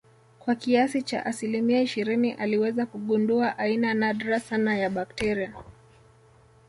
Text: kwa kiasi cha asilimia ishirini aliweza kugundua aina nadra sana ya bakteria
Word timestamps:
kwa 0.39 0.55
kiasi 0.55 1.01
cha 1.03 1.25
asilimia 1.25 1.81
ishirini 1.81 2.31
aliweza 2.33 2.85
kugundua 2.85 3.57
aina 3.57 3.93
nadra 3.93 4.39
sana 4.39 4.77
ya 4.77 4.89
bakteria 4.89 5.53